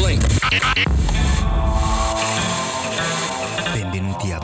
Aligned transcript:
Blink. 0.00 0.24
Benvenuti 3.62 4.32
a 4.32 4.38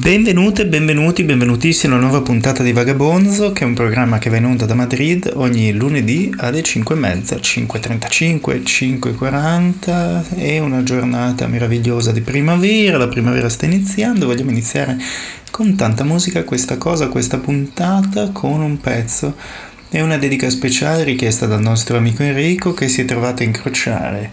Benvenute, 0.00 0.64
benvenuti, 0.64 1.24
benvenutissimi 1.24 1.92
una 1.92 2.00
nuova 2.00 2.22
puntata 2.22 2.62
di 2.62 2.72
Vagabonzo, 2.72 3.52
che 3.52 3.64
è 3.64 3.66
un 3.66 3.74
programma 3.74 4.16
che 4.16 4.30
va 4.30 4.38
in 4.38 4.46
onda 4.46 4.64
da 4.64 4.74
Madrid 4.74 5.30
ogni 5.34 5.74
lunedì 5.74 6.32
alle 6.38 6.62
5.30, 6.62 7.38
5.35, 7.38 8.62
5.40 8.62 10.36
è 10.36 10.58
una 10.58 10.82
giornata 10.82 11.46
meravigliosa 11.48 12.12
di 12.12 12.22
primavera, 12.22 12.96
la 12.96 13.08
primavera 13.08 13.50
sta 13.50 13.66
iniziando, 13.66 14.24
vogliamo 14.24 14.48
iniziare 14.48 14.96
con 15.50 15.76
tanta 15.76 16.02
musica 16.02 16.44
questa 16.44 16.78
cosa, 16.78 17.08
questa 17.08 17.36
puntata 17.36 18.30
con 18.30 18.62
un 18.62 18.80
pezzo. 18.80 19.36
E 19.90 20.00
una 20.00 20.16
dedica 20.16 20.48
speciale 20.48 21.04
richiesta 21.04 21.44
dal 21.44 21.60
nostro 21.60 21.98
amico 21.98 22.22
Enrico 22.22 22.72
che 22.72 22.88
si 22.88 23.02
è 23.02 23.04
trovato 23.04 23.42
a 23.42 23.46
incrociare 23.46 24.32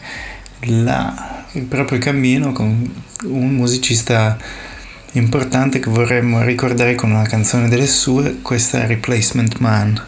la, 0.62 1.44
il 1.52 1.64
proprio 1.64 2.00
cammino 2.00 2.54
con 2.54 2.90
un 3.24 3.50
musicista 3.50 4.38
importante 5.18 5.80
che 5.80 5.90
vorremmo 5.90 6.44
ricordare 6.44 6.96
con 6.96 7.12
una 7.12 7.28
canzone 7.28 7.68
delle 7.68 7.88
sue, 7.88 8.40
questa 8.42 8.84
è 8.84 8.88
Replacement 8.88 9.58
Man. 9.58 10.06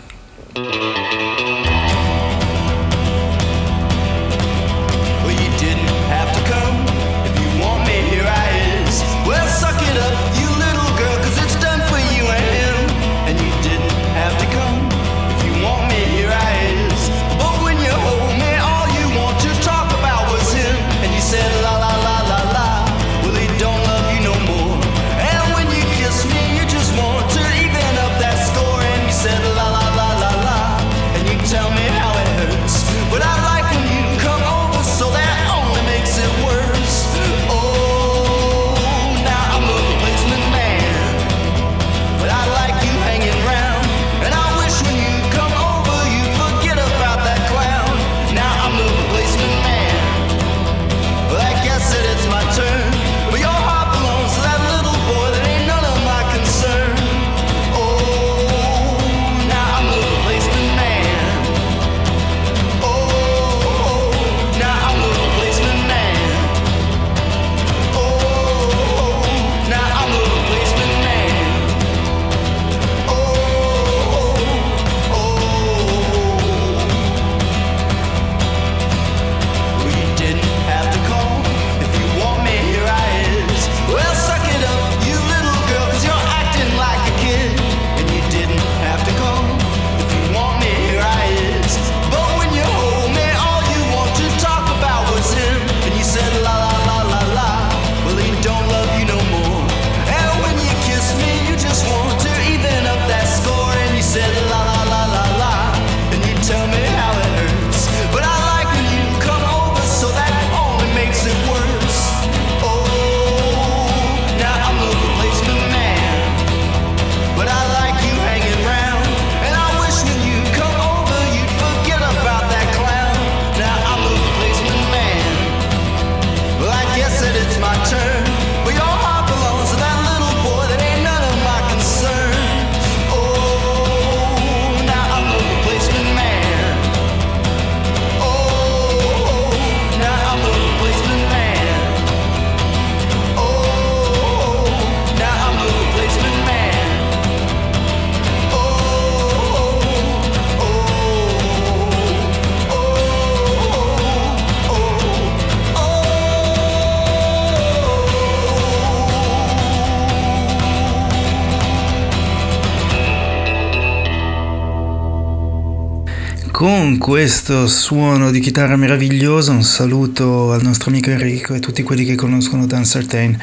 Questo 166.99 167.65
suono 167.65 168.29
di 168.29 168.41
chitarra 168.41 168.75
meraviglioso 168.75 169.51
un 169.51 169.63
saluto 169.63 170.51
al 170.51 170.61
nostro 170.61 170.89
amico 170.89 171.09
Enrico 171.09 171.53
e 171.53 171.57
a 171.57 171.59
tutti 171.59 171.81
quelli 171.81 172.03
che 172.03 172.15
conoscono 172.15 172.67
Dan 172.67 172.85
Certain 172.85 173.35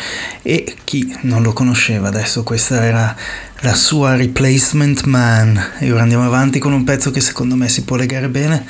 e 0.42 0.76
chi 0.84 1.16
non 1.22 1.42
lo 1.42 1.54
conosceva 1.54 2.08
adesso 2.08 2.42
questa 2.42 2.84
era 2.84 3.16
la 3.60 3.74
sua 3.74 4.14
Replacement 4.14 5.04
Man 5.04 5.72
e 5.78 5.90
ora 5.90 6.02
andiamo 6.02 6.26
avanti 6.26 6.58
con 6.58 6.74
un 6.74 6.84
pezzo 6.84 7.10
che 7.10 7.20
secondo 7.20 7.56
me 7.56 7.68
si 7.70 7.82
può 7.82 7.96
legare 7.96 8.28
bene 8.28 8.66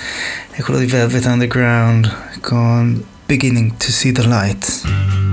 è 0.53 0.63
quello 0.63 0.79
di 0.79 0.87
Velvet 0.87 1.25
Underground 1.27 2.15
con 2.41 3.05
Beginning 3.27 3.77
to 3.77 3.91
See 3.91 4.13
the 4.13 4.25
Light. 4.25 5.26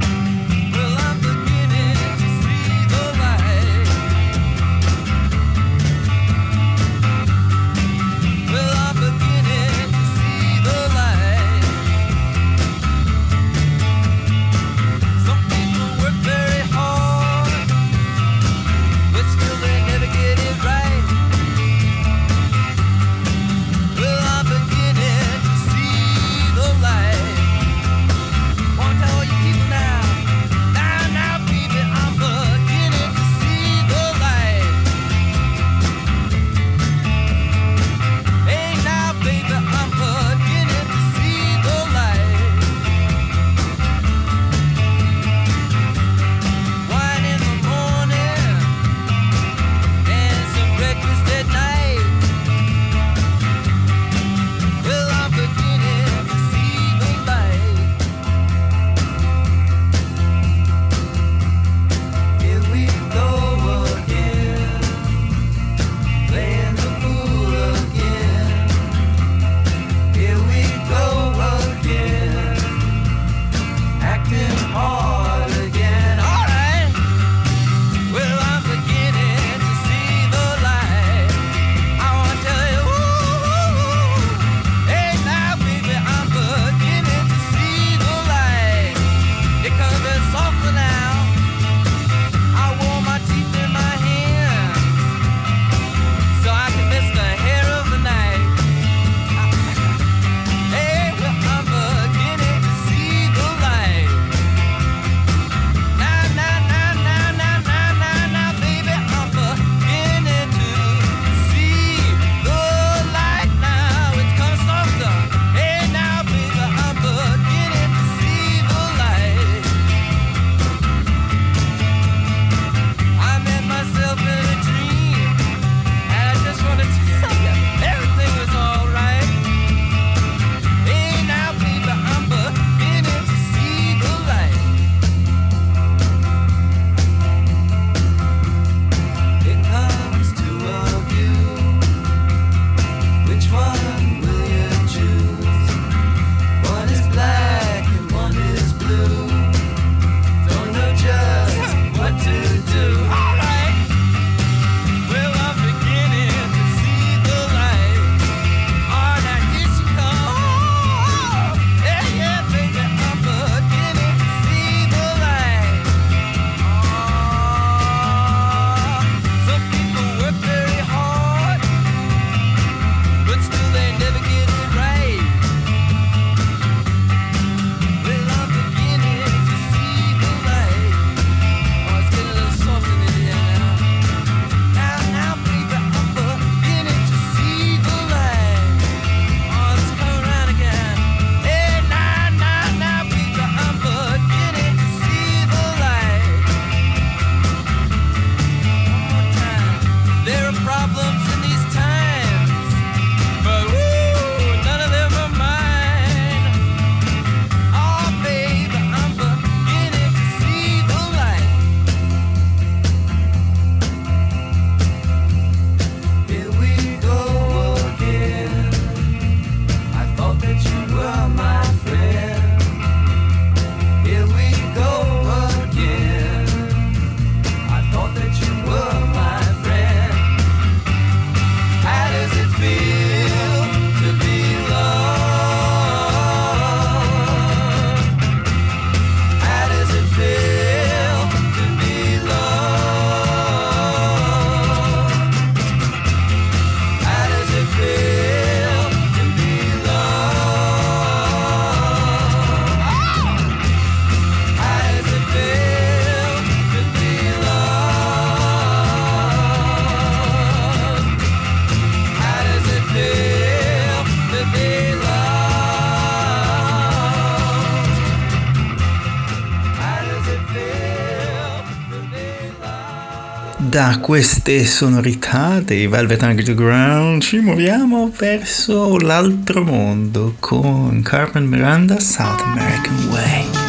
Da 273.94 274.00
queste 274.00 274.66
sonorità 274.66 275.60
dei 275.60 275.86
Velvet 275.86 276.22
Underground 276.24 277.22
ci 277.22 277.40
muoviamo 277.40 278.12
verso 278.18 278.98
l'altro 278.98 279.64
mondo 279.64 280.36
con 280.40 281.02
Carmen 281.04 281.46
Miranda 281.46 282.00
South 282.00 282.42
American 282.42 283.10
Way. 283.12 283.63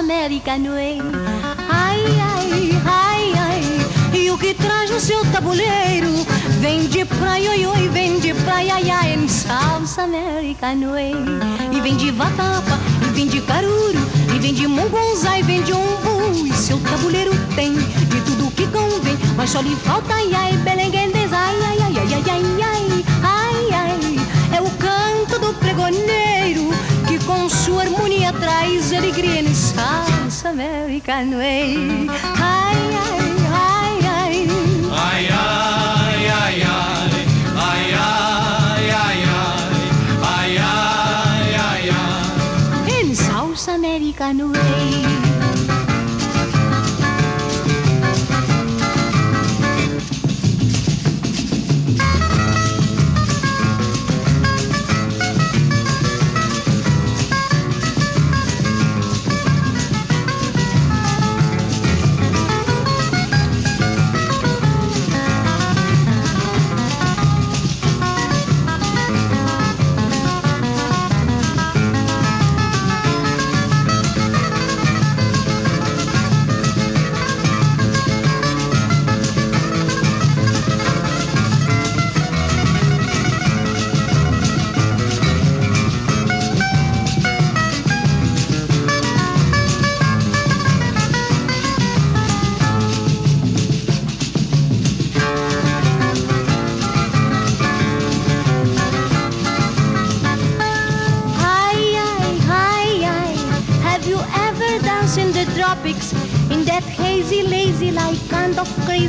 Salsa 0.00 0.12
americano, 0.12 0.78
hein? 0.78 1.02
Ai, 1.68 2.04
ai, 2.20 2.82
ai, 2.86 3.32
ai. 3.36 4.18
E 4.18 4.30
o 4.30 4.38
que 4.38 4.54
traz 4.54 4.90
no 4.90 4.98
seu 4.98 5.24
tabuleiro 5.26 6.08
vem 6.60 6.86
de 6.86 7.04
praia, 7.04 7.50
oi, 7.50 7.66
oi, 7.66 7.88
vem 7.88 8.18
de 8.18 8.32
praia, 8.34 8.74
ai, 8.74 8.90
ai, 8.90 9.14
em 9.14 9.28
salsa 9.28 10.02
americano, 10.02 10.96
hein? 10.96 11.16
E 11.70 11.80
vem 11.80 11.96
de 11.96 12.10
vatapa, 12.10 12.78
e 13.06 13.12
vem 13.12 13.26
de 13.26 13.40
caruru, 13.42 14.00
e 14.34 14.38
vem 14.38 14.54
de 14.54 14.66
mungunzá, 14.66 15.38
e 15.38 15.42
vem 15.42 15.62
de 15.62 15.72
umbu. 15.72 16.46
E 16.46 16.52
seu 16.52 16.78
tabuleiro 16.80 17.32
tem 17.54 17.74
de 17.74 18.20
tudo 18.22 18.50
que 18.52 18.66
convém, 18.68 19.16
mas 19.36 19.50
só 19.50 19.60
lhe 19.60 19.76
falta, 19.76 20.14
ai, 20.14 20.34
ai, 20.34 20.56
belenguendes, 20.58 21.32
ai, 21.32 21.56
ai, 21.62 21.78
ai, 21.82 21.96
ai, 21.98 22.14
ai, 22.14 22.30
ai, 22.30 23.04
ai, 23.22 23.72
ai, 23.72 23.72
ai. 23.72 24.56
É 24.56 24.60
o 24.60 24.70
canto 24.70 25.38
do 25.38 25.52
pregoneiro 25.54 26.70
degree 29.12 29.38
in 29.38 29.46
his 29.46 29.72
house, 29.72 30.44
American 30.44 31.36
way. 31.36 32.06
I 32.08 32.69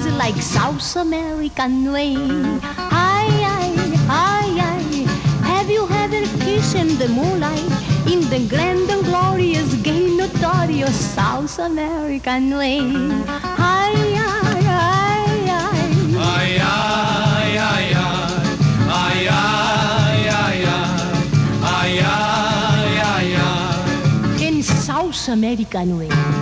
like 0.10 0.42
South 0.42 0.96
American 0.96 1.92
way. 1.92 2.16
Hi, 2.62 3.28
hi, 3.46 3.70
hi, 4.08 4.48
hi. 4.62 4.82
Have 5.46 5.70
you 5.70 5.88
ever 5.90 6.22
kissed 6.44 6.76
in 6.76 6.98
the 6.98 7.08
moonlight 7.08 7.72
in 8.08 8.22
the 8.30 8.48
grand 8.50 8.90
and 8.90 9.04
glorious, 9.06 9.74
gay, 9.84 10.08
notorious 10.16 10.96
South 10.96 11.60
American 11.60 12.58
way? 12.58 12.80
Hi, 12.80 13.94
hi, 14.22 14.62
hi, 14.62 15.32
hi. 15.48 15.82
Hi, 16.18 16.48
hi, 16.58 17.58
hi, 17.58 17.84
hi. 17.94 18.22
Hi, 18.90 19.26
hi, 19.30 20.20
hi, 20.30 20.56
hi. 20.66 20.92
Hi, 21.62 21.92
hi, 22.08 23.34
hi, 23.38 24.46
In 24.48 24.64
South 24.64 25.28
American 25.30 25.98
way. 25.98 26.41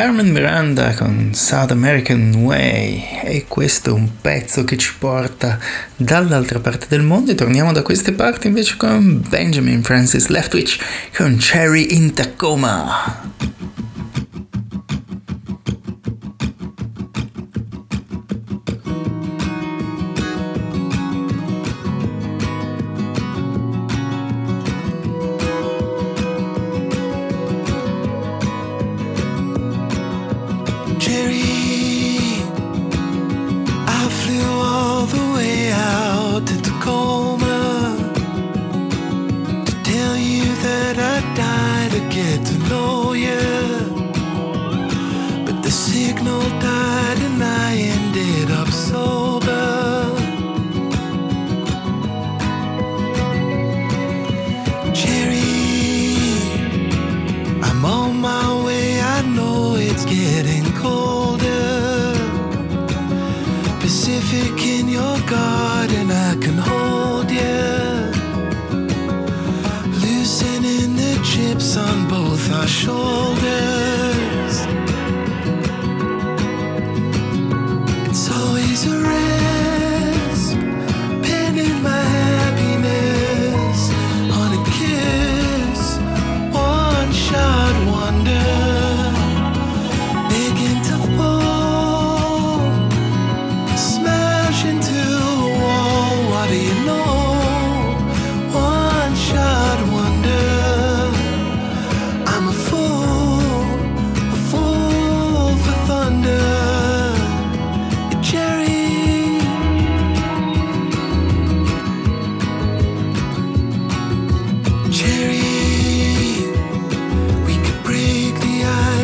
Carmen 0.00 0.32
Miranda 0.32 0.94
con 0.94 1.34
South 1.34 1.72
American 1.72 2.32
Way 2.36 3.20
e 3.22 3.44
questo 3.46 3.90
è 3.90 3.92
un 3.92 4.08
pezzo 4.22 4.64
che 4.64 4.78
ci 4.78 4.94
porta 4.98 5.58
dall'altra 5.94 6.58
parte 6.58 6.86
del 6.88 7.02
mondo 7.02 7.32
e 7.32 7.34
torniamo 7.34 7.70
da 7.70 7.82
queste 7.82 8.12
parti 8.12 8.46
invece 8.46 8.78
con 8.78 9.22
Benjamin 9.28 9.82
Francis 9.82 10.28
Leftwich 10.28 10.78
con 11.14 11.36
Cherry 11.36 11.94
in 11.94 12.14
Tacoma. 12.14 13.34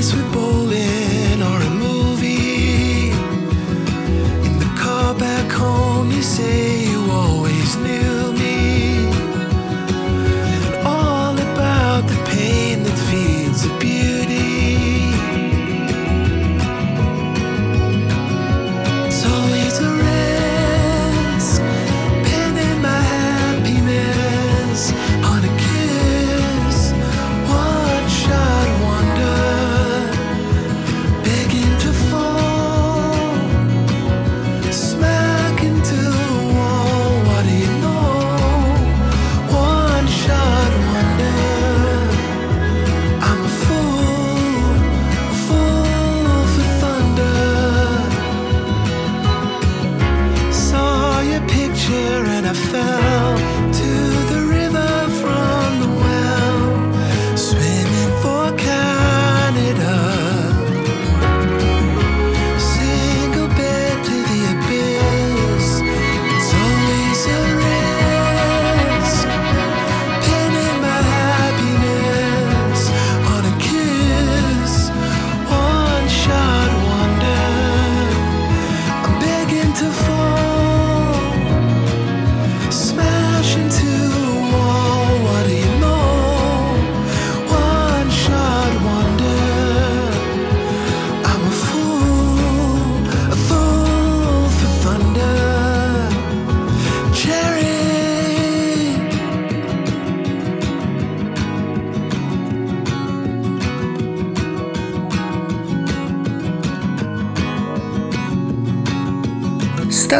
place 0.06 0.14
with 0.14 0.32
both. 0.34 0.45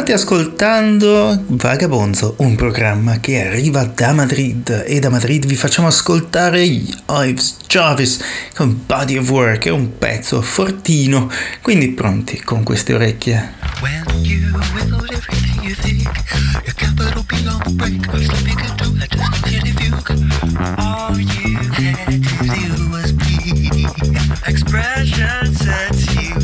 State 0.07 0.21
ascoltando 0.21 1.43
Vagabonzo, 1.47 2.35
un 2.37 2.55
programma 2.55 3.19
che 3.19 3.45
arriva 3.45 3.83
da 3.83 4.13
Madrid. 4.13 4.85
E 4.87 4.99
da 5.01 5.09
Madrid 5.09 5.45
vi 5.45 5.57
facciamo 5.57 5.89
ascoltare 5.89 6.63
Ives 6.63 7.57
Jarvis 7.67 8.19
con 8.55 8.83
Body 8.85 9.17
of 9.17 9.29
Work, 9.29 9.65
è 9.65 9.69
un 9.69 9.97
pezzo 9.97 10.41
fortino, 10.41 11.29
quindi 11.61 11.89
pronti 11.89 12.39
con 12.39 12.63
queste 12.63 12.93
orecchie. 12.93 13.55
Expression 24.45 25.53
sets 25.53 26.13
you 26.13 26.36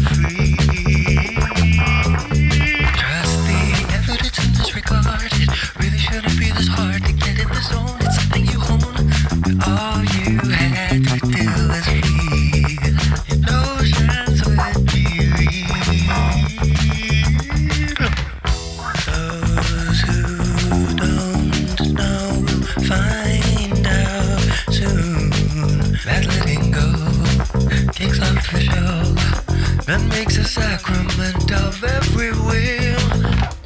That 29.85 30.01
makes 30.07 30.37
a 30.37 30.45
sacrament 30.45 31.51
of 31.51 31.83
every 31.83 32.31
will, 32.31 33.03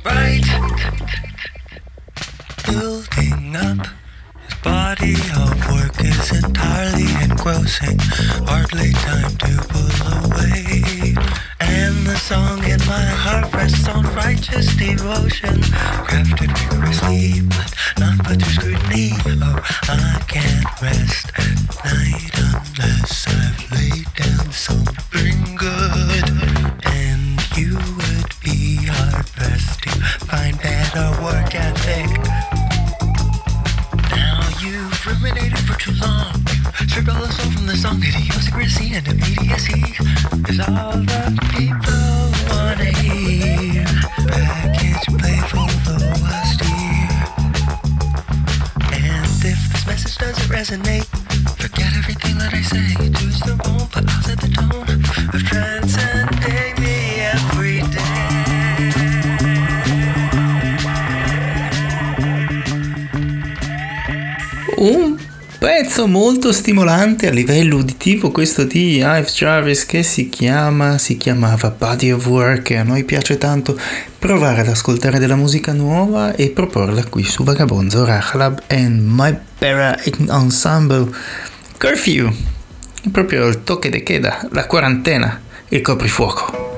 right? 0.03 0.41
Building 2.65 3.55
up 3.55 3.87
his 4.41 4.55
body 4.63 5.13
of 5.13 5.53
work 5.69 6.01
is 6.01 6.43
entirely 6.43 7.07
engrossing, 7.23 7.99
hardly 8.49 8.93
time 8.93 9.37
to 9.37 9.61
pull 9.69 9.93
away. 10.25 11.46
And 11.59 12.05
the 12.05 12.15
song 12.15 12.63
in 12.63 12.79
my 12.85 13.05
heart 13.23 13.53
rests 13.53 13.87
on 13.87 14.03
righteous 14.15 14.75
devotion, 14.75 15.59
crafted 16.05 16.51
rigorously, 16.71 17.41
but 17.47 17.73
not 17.99 18.23
put 18.25 18.39
to 18.39 18.45
scrutiny. 18.45 19.11
Oh, 19.25 19.59
I 19.89 20.23
can't 20.27 20.81
rest 20.81 21.31
at 21.35 21.85
night 21.85 22.33
unless 22.35 23.27
I've 23.27 23.71
laid 23.71 24.07
down 24.15 24.51
something 24.51 25.55
good. 25.55 26.29
And 26.85 27.57
you 27.57 27.75
would 27.75 28.33
be 28.43 28.85
hard 28.85 29.25
pressed 29.27 29.81
to 29.83 29.89
find 30.25 30.57
better 30.61 31.21
work 31.23 31.55
ethic. 31.55 32.66
Now 34.11 34.39
you've 34.61 35.05
ruminated 35.05 35.59
for 35.59 35.77
too 35.79 35.93
long. 36.01 36.33
Circle 36.87 37.15
us 37.23 37.39
all 37.43 37.51
from 37.51 37.65
the 37.67 37.75
song 37.75 37.99
that 37.99 38.13
secrecy 38.41 38.93
and 38.95 39.07
immediacy 39.07 39.81
is 40.49 40.59
all 40.59 40.97
the 41.11 41.23
people 41.55 42.17
wanna 42.49 42.91
hear. 43.01 43.85
Package 44.27 45.05
playful 45.19 45.67
last 46.23 46.61
year. 46.61 47.09
And 48.93 49.45
if 49.45 49.59
this 49.71 49.87
message 49.87 50.17
doesn't 50.17 50.49
resonate, 50.49 51.07
forget 51.57 51.93
everything 51.95 52.37
that 52.37 52.53
I 52.53 52.61
say. 52.61 52.95
Choose 53.19 53.39
the 53.41 53.55
moment. 53.67 53.86
Pezzo 65.67 66.07
molto 66.07 66.53
stimolante 66.53 67.27
a 67.27 67.31
livello 67.31 67.75
uditivo 67.75 68.31
questo 68.31 68.63
di 68.63 68.99
Ives 68.99 69.35
Jarvis 69.35 69.85
che 69.85 70.01
si 70.01 70.29
chiama, 70.29 70.97
si 70.97 71.17
chiamava 71.17 71.75
Body 71.77 72.09
of 72.09 72.25
Work. 72.25 72.71
A 72.71 72.83
noi 72.83 73.03
piace 73.03 73.37
tanto 73.37 73.77
provare 74.17 74.61
ad 74.61 74.69
ascoltare 74.69 75.19
della 75.19 75.35
musica 75.35 75.73
nuova 75.73 76.33
e 76.35 76.51
proporla 76.51 77.03
qui 77.07 77.25
su 77.25 77.43
Vagabonzo 77.43 78.05
Rachlab 78.05 78.61
and 78.67 79.01
My 79.01 79.37
Para 79.57 80.01
Ensemble. 80.29 81.09
Curfew 81.77 82.33
proprio 83.11 83.47
il 83.47 83.65
tocche 83.65 83.89
de 83.89 84.03
queda, 84.03 84.47
la 84.53 84.65
quarantena, 84.67 85.41
il 85.67 85.81
coprifuoco 85.81 86.76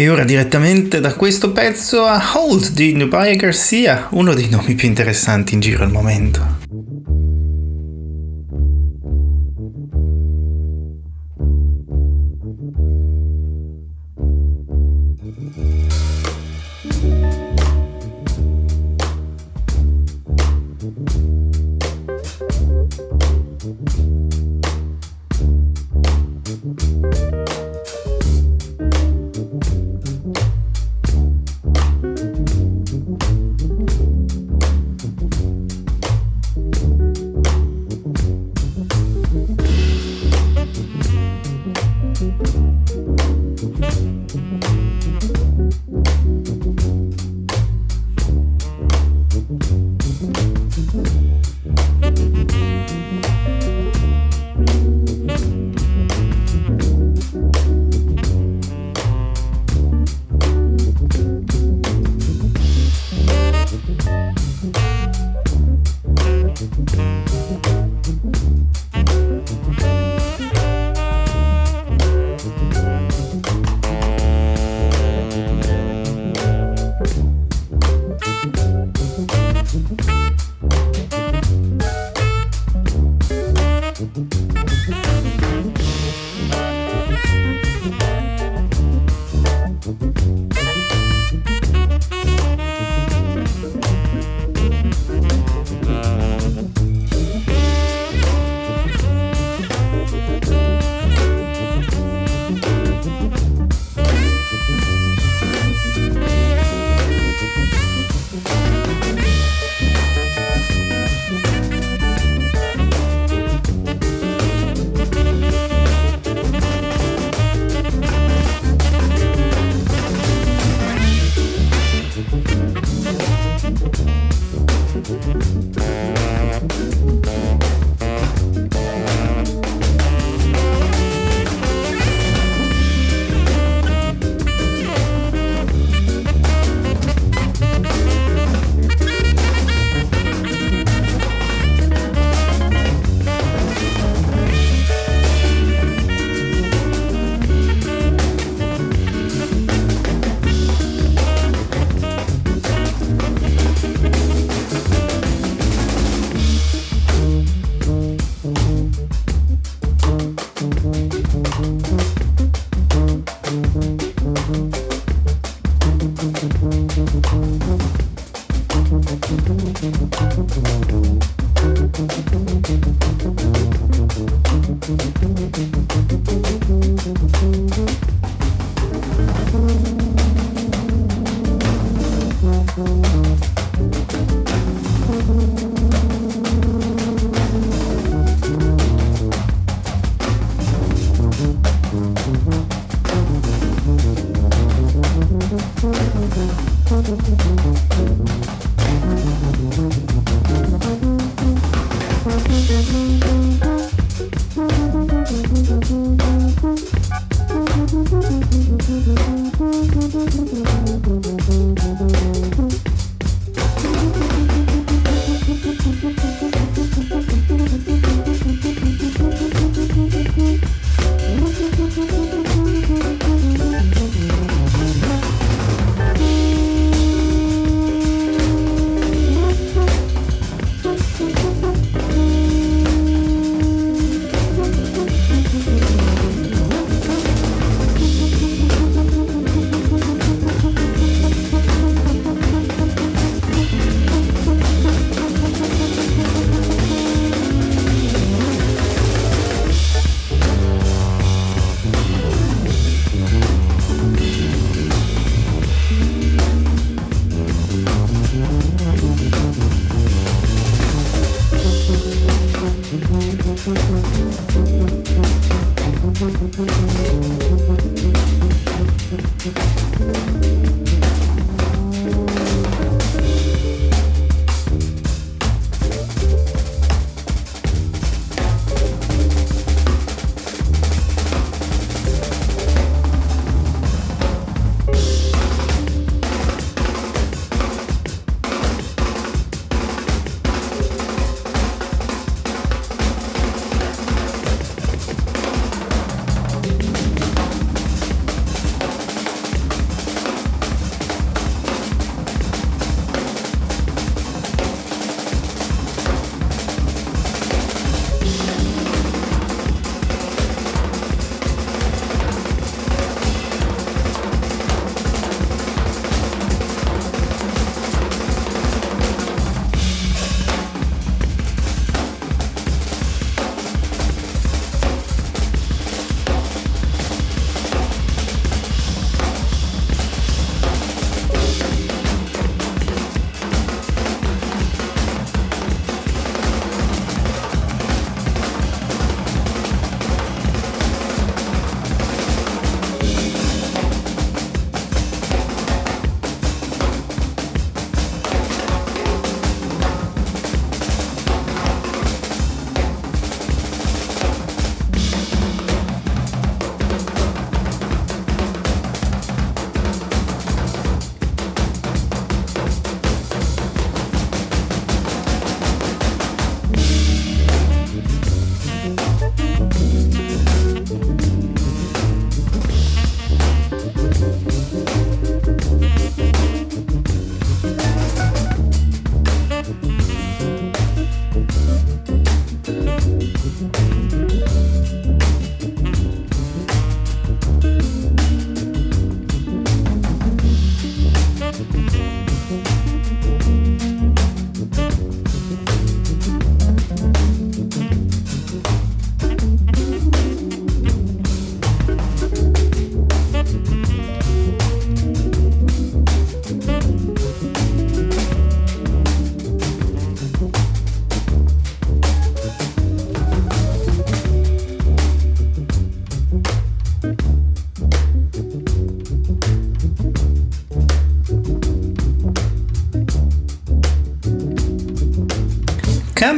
E 0.00 0.08
ora 0.08 0.22
direttamente 0.22 1.00
da 1.00 1.14
questo 1.14 1.50
pezzo 1.50 2.04
a 2.04 2.22
Hold 2.36 2.70
di 2.70 2.92
Nubia 2.92 3.34
Garcia, 3.34 4.06
uno 4.12 4.32
dei 4.32 4.48
nomi 4.48 4.76
più 4.76 4.86
interessanti 4.86 5.54
in 5.54 5.60
giro 5.60 5.82
al 5.82 5.90
momento. 5.90 6.67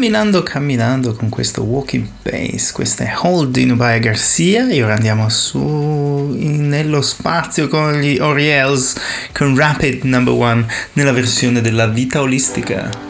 Camminando, 0.01 0.43
camminando 0.43 1.13
con 1.13 1.29
questo 1.29 1.63
walking 1.63 2.07
pace, 2.23 2.73
questa 2.73 3.05
è 3.05 3.13
Holding 3.15 3.75
by 3.75 3.99
Garcia 3.99 4.71
e 4.71 4.83
ora 4.83 4.95
andiamo 4.95 5.29
su 5.29 5.59
in, 5.59 6.69
nello 6.69 7.03
spazio 7.03 7.69
con 7.69 7.93
gli 8.01 8.17
Oriels 8.19 8.95
con 9.35 9.55
Rapid 9.55 10.05
Number 10.05 10.33
One 10.33 10.67
nella 10.95 11.13
versione 11.13 11.61
della 11.61 11.87
vita 11.87 12.23
olistica. 12.23 13.10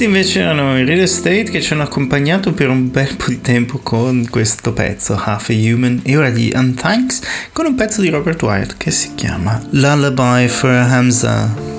Questi 0.00 0.16
invece 0.16 0.40
erano 0.40 0.78
i 0.78 0.84
Real 0.86 1.00
Estate 1.00 1.42
che 1.42 1.60
ci 1.60 1.74
hanno 1.74 1.82
accompagnato 1.82 2.54
per 2.54 2.70
un 2.70 2.90
bel 2.90 3.16
po' 3.16 3.28
di 3.28 3.42
tempo 3.42 3.80
con 3.80 4.26
questo 4.30 4.72
pezzo 4.72 5.12
Half 5.12 5.50
a 5.50 5.52
Human 5.52 6.00
e 6.04 6.16
ora 6.16 6.30
di 6.30 6.50
Unthanks 6.54 7.20
con 7.52 7.66
un 7.66 7.74
pezzo 7.74 8.00
di 8.00 8.08
Robert 8.08 8.40
Wyatt 8.40 8.78
che 8.78 8.90
si 8.90 9.14
chiama 9.14 9.62
Lullaby 9.72 10.48
for 10.48 10.70
Hamza. 10.70 11.69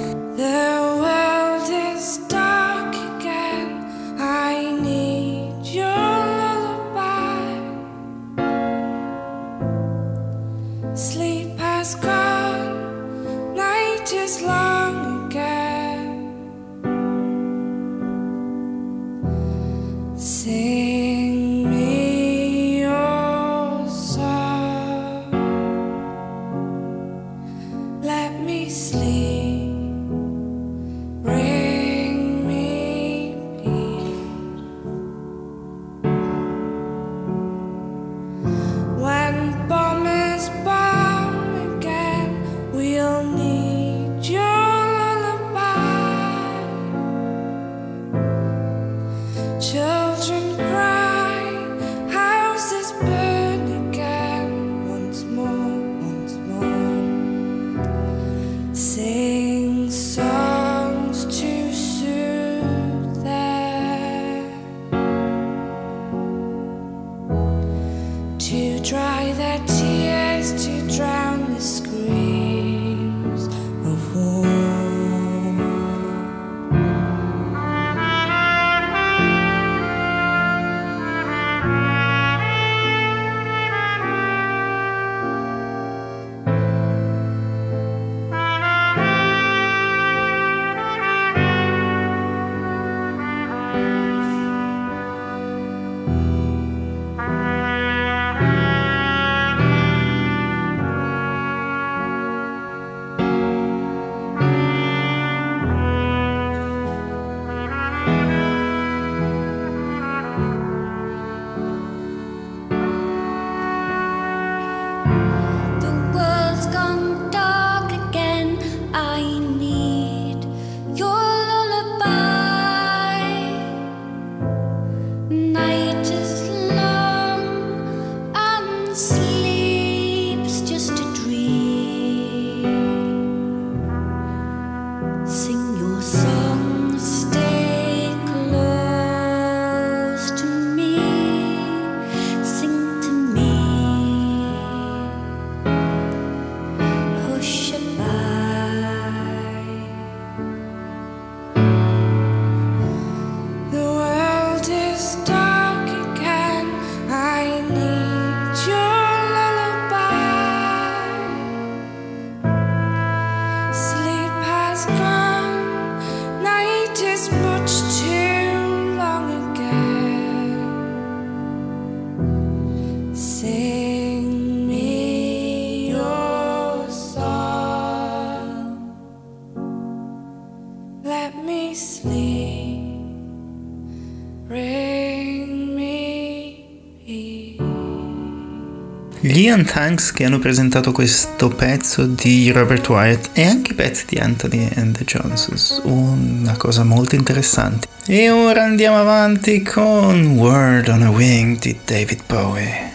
Gli 189.32 189.44
Ian 189.44 189.64
Thanks 189.64 190.12
che 190.12 190.26
hanno 190.26 190.40
presentato 190.40 190.92
questo 190.92 191.48
pezzo 191.48 192.06
di 192.06 192.52
Robert 192.52 192.86
Wyatt 192.90 193.30
e 193.32 193.46
anche 193.46 193.72
i 193.72 193.76
pezzi 193.76 194.04
di 194.06 194.18
Anthony 194.18 194.68
and 194.76 194.98
the 194.98 195.06
Johnsons, 195.06 195.80
una 195.86 196.58
cosa 196.58 196.84
molto 196.84 197.16
interessante. 197.16 197.88
E 198.08 198.30
ora 198.30 198.64
andiamo 198.64 199.00
avanti 199.00 199.62
con 199.62 200.36
Word 200.36 200.90
on 200.90 201.04
a 201.04 201.12
Wing 201.12 201.58
di 201.60 201.80
David 201.86 202.24
Bowie. 202.28 202.91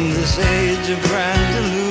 in 0.00 0.10
this 0.14 0.38
age 0.38 0.88
of 0.90 1.02
grand 1.02 1.54
delusion. 1.54 1.89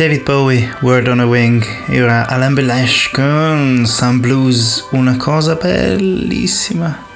David 0.00 0.24
Bowie, 0.24 0.66
Word 0.80 1.08
on 1.08 1.20
a 1.20 1.26
Wing, 1.26 1.62
e 1.86 2.00
ora 2.00 2.26
Alan 2.26 2.54
Belash 2.54 3.10
con 3.10 3.84
Sun 3.84 4.20
Blues, 4.20 4.88
una 4.92 5.18
cosa 5.18 5.56
bellissima. 5.56 7.09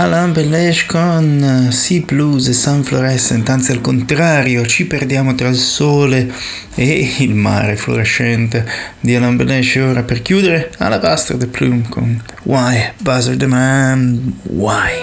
Alain 0.00 0.32
Belesh 0.32 0.86
con 0.86 1.68
Sea 1.70 2.00
Blues 2.06 2.48
e 2.48 2.54
Sun 2.54 2.82
Fluorescent, 2.82 3.46
anzi 3.50 3.72
al 3.72 3.82
contrario, 3.82 4.64
ci 4.64 4.86
perdiamo 4.86 5.34
tra 5.34 5.48
il 5.48 5.56
sole 5.56 6.32
e 6.74 7.16
il 7.18 7.34
mare 7.34 7.76
fluorescente 7.76 8.66
di 8.98 9.14
Alain 9.14 9.36
Belesh. 9.36 9.76
Ora 9.76 10.02
per 10.02 10.22
chiudere, 10.22 10.72
alla 10.78 10.98
Bastard 10.98 11.40
de 11.40 11.48
Plume 11.48 11.82
con 11.90 12.18
Why, 12.44 12.92
Buzzer 12.96 13.36
the 13.36 13.46
Man, 13.46 14.38
Why. 14.44 14.99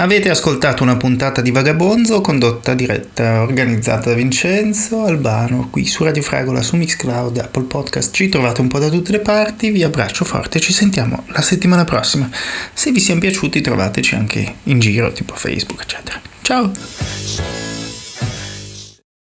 Avete 0.00 0.30
ascoltato 0.30 0.82
una 0.82 0.96
puntata 0.96 1.42
di 1.42 1.50
Vagabonzo 1.50 2.22
condotta, 2.22 2.72
diretta, 2.72 3.42
organizzata 3.42 4.08
da 4.08 4.16
Vincenzo 4.16 5.04
Albano 5.04 5.68
qui 5.70 5.84
su 5.84 6.04
Radio 6.04 6.22
Fragola, 6.22 6.62
su 6.62 6.76
Mixcloud, 6.76 7.36
Apple 7.36 7.64
Podcast. 7.64 8.14
Ci 8.14 8.30
trovate 8.30 8.62
un 8.62 8.68
po' 8.68 8.78
da 8.78 8.88
tutte 8.88 9.12
le 9.12 9.18
parti, 9.18 9.70
vi 9.70 9.82
abbraccio 9.82 10.24
forte, 10.24 10.58
ci 10.58 10.72
sentiamo 10.72 11.24
la 11.26 11.42
settimana 11.42 11.84
prossima. 11.84 12.30
Se 12.72 12.90
vi 12.92 12.98
siano 12.98 13.20
piaciuti 13.20 13.60
trovateci 13.60 14.14
anche 14.14 14.54
in 14.64 14.78
giro, 14.78 15.12
tipo 15.12 15.34
Facebook, 15.34 15.82
eccetera. 15.82 16.18
Ciao! 16.40 16.99